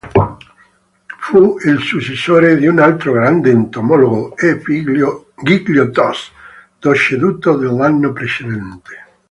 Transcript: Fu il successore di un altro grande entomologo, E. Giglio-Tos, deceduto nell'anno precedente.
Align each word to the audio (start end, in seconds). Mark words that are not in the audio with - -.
Fu 1.19 1.57
il 1.63 1.79
successore 1.81 2.57
di 2.57 2.65
un 2.65 2.79
altro 2.79 3.11
grande 3.11 3.51
entomologo, 3.51 4.35
E. 4.35 4.59
Giglio-Tos, 4.59 6.31
deceduto 6.79 7.55
nell'anno 7.55 8.11
precedente. 8.11 8.95